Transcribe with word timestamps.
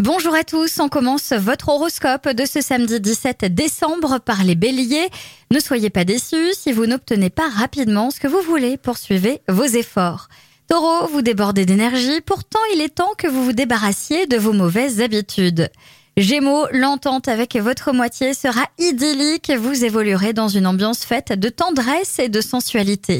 Bonjour 0.00 0.34
à 0.34 0.44
tous, 0.44 0.80
on 0.80 0.88
commence 0.88 1.34
votre 1.34 1.68
horoscope 1.68 2.26
de 2.30 2.46
ce 2.46 2.62
samedi 2.62 3.00
17 3.00 3.44
décembre 3.52 4.18
par 4.18 4.44
les 4.44 4.54
béliers. 4.54 5.10
Ne 5.50 5.60
soyez 5.60 5.90
pas 5.90 6.06
déçus 6.06 6.54
si 6.54 6.72
vous 6.72 6.86
n'obtenez 6.86 7.28
pas 7.28 7.50
rapidement 7.50 8.10
ce 8.10 8.18
que 8.18 8.26
vous 8.26 8.40
voulez, 8.40 8.78
poursuivez 8.78 9.42
vos 9.46 9.66
efforts. 9.66 10.28
Taureau, 10.70 11.06
vous 11.08 11.20
débordez 11.20 11.66
d'énergie, 11.66 12.22
pourtant 12.22 12.60
il 12.72 12.80
est 12.80 12.94
temps 12.94 13.12
que 13.18 13.26
vous 13.26 13.44
vous 13.44 13.52
débarrassiez 13.52 14.24
de 14.24 14.38
vos 14.38 14.54
mauvaises 14.54 15.02
habitudes. 15.02 15.68
Gémeaux, 16.16 16.64
l'entente 16.72 17.28
avec 17.28 17.56
votre 17.56 17.92
moitié 17.92 18.32
sera 18.32 18.64
idyllique, 18.78 19.52
vous 19.54 19.84
évoluerez 19.84 20.32
dans 20.32 20.48
une 20.48 20.66
ambiance 20.66 21.04
faite 21.04 21.38
de 21.38 21.50
tendresse 21.50 22.18
et 22.18 22.30
de 22.30 22.40
sensualité. 22.40 23.18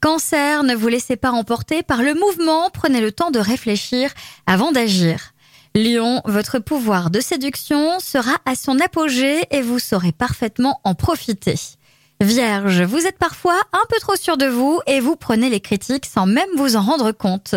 Cancer, 0.00 0.62
ne 0.62 0.76
vous 0.76 0.86
laissez 0.86 1.16
pas 1.16 1.32
emporter 1.32 1.82
par 1.82 2.04
le 2.04 2.14
mouvement, 2.14 2.70
prenez 2.70 3.00
le 3.00 3.10
temps 3.10 3.32
de 3.32 3.40
réfléchir 3.40 4.12
avant 4.46 4.70
d'agir. 4.70 5.33
Lion, 5.76 6.22
votre 6.24 6.60
pouvoir 6.60 7.10
de 7.10 7.18
séduction 7.18 7.98
sera 7.98 8.36
à 8.46 8.54
son 8.54 8.78
apogée 8.78 9.42
et 9.50 9.60
vous 9.60 9.80
saurez 9.80 10.12
parfaitement 10.12 10.80
en 10.84 10.94
profiter. 10.94 11.56
Vierge, 12.20 12.82
vous 12.82 13.06
êtes 13.06 13.18
parfois 13.18 13.60
un 13.72 13.82
peu 13.88 13.96
trop 13.98 14.14
sûr 14.14 14.36
de 14.36 14.46
vous 14.46 14.80
et 14.86 15.00
vous 15.00 15.16
prenez 15.16 15.50
les 15.50 15.58
critiques 15.58 16.06
sans 16.06 16.26
même 16.26 16.48
vous 16.56 16.76
en 16.76 16.82
rendre 16.82 17.10
compte. 17.10 17.56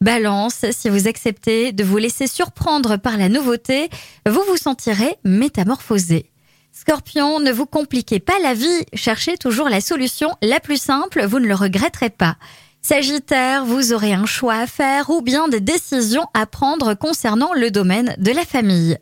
Balance, 0.00 0.64
si 0.72 0.88
vous 0.88 1.06
acceptez 1.06 1.70
de 1.70 1.84
vous 1.84 1.98
laisser 1.98 2.26
surprendre 2.26 2.96
par 2.96 3.16
la 3.16 3.28
nouveauté, 3.28 3.90
vous 4.28 4.42
vous 4.48 4.56
sentirez 4.56 5.16
métamorphosé. 5.22 6.32
Scorpion, 6.72 7.38
ne 7.38 7.52
vous 7.52 7.66
compliquez 7.66 8.18
pas 8.18 8.40
la 8.42 8.54
vie, 8.54 8.86
cherchez 8.92 9.36
toujours 9.36 9.68
la 9.68 9.80
solution 9.80 10.34
la 10.42 10.58
plus 10.58 10.82
simple, 10.82 11.24
vous 11.26 11.38
ne 11.38 11.46
le 11.46 11.54
regretterez 11.54 12.10
pas. 12.10 12.38
Sagittaire, 12.84 13.64
vous 13.64 13.92
aurez 13.92 14.12
un 14.12 14.26
choix 14.26 14.56
à 14.56 14.66
faire 14.66 15.08
ou 15.08 15.22
bien 15.22 15.46
des 15.46 15.60
décisions 15.60 16.26
à 16.34 16.46
prendre 16.46 16.94
concernant 16.94 17.52
le 17.54 17.70
domaine 17.70 18.16
de 18.18 18.32
la 18.32 18.44
famille. 18.44 18.98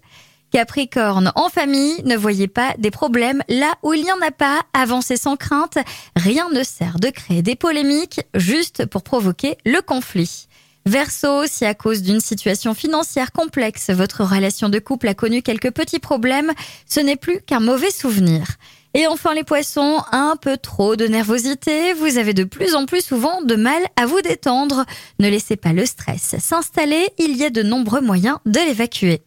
Capricorne, 0.50 1.32
en 1.34 1.48
famille, 1.48 2.02
ne 2.04 2.14
voyez 2.14 2.46
pas 2.46 2.74
des 2.76 2.90
problèmes 2.90 3.42
là 3.48 3.72
où 3.82 3.94
il 3.94 4.02
n'y 4.02 4.12
en 4.12 4.20
a 4.20 4.32
pas, 4.32 4.60
avancez 4.74 5.16
sans 5.16 5.36
crainte, 5.36 5.78
rien 6.14 6.50
ne 6.50 6.62
sert 6.62 6.98
de 6.98 7.08
créer 7.08 7.40
des 7.40 7.56
polémiques 7.56 8.20
juste 8.34 8.84
pour 8.84 9.02
provoquer 9.02 9.56
le 9.64 9.80
conflit. 9.80 10.46
Verseau, 10.84 11.46
si 11.46 11.64
à 11.64 11.72
cause 11.72 12.02
d'une 12.02 12.20
situation 12.20 12.74
financière 12.74 13.32
complexe, 13.32 13.88
votre 13.88 14.24
relation 14.24 14.68
de 14.68 14.78
couple 14.78 15.08
a 15.08 15.14
connu 15.14 15.40
quelques 15.40 15.70
petits 15.70 16.00
problèmes, 16.00 16.52
ce 16.86 17.00
n'est 17.00 17.16
plus 17.16 17.40
qu'un 17.40 17.60
mauvais 17.60 17.90
souvenir. 17.90 18.46
Et 18.94 19.06
enfin 19.06 19.34
les 19.34 19.44
poissons, 19.44 20.02
un 20.10 20.34
peu 20.40 20.56
trop 20.56 20.96
de 20.96 21.06
nervosité, 21.06 21.92
vous 21.92 22.18
avez 22.18 22.34
de 22.34 22.44
plus 22.44 22.74
en 22.74 22.86
plus 22.86 23.04
souvent 23.04 23.40
de 23.42 23.54
mal 23.54 23.82
à 23.94 24.06
vous 24.06 24.20
détendre. 24.20 24.84
Ne 25.20 25.28
laissez 25.28 25.56
pas 25.56 25.72
le 25.72 25.86
stress 25.86 26.34
s'installer, 26.38 27.08
il 27.18 27.36
y 27.36 27.44
a 27.44 27.50
de 27.50 27.62
nombreux 27.62 28.00
moyens 28.00 28.38
de 28.46 28.58
l'évacuer. 28.58 29.22